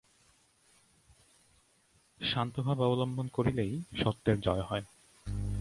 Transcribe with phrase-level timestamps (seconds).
[2.21, 4.85] শান্তভাব অবলম্বন করিলেই সত্যের জয় হয়।